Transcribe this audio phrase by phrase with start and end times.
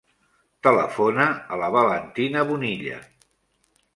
[0.67, 1.27] Telefona
[1.57, 2.97] a la Valentina Bonilla.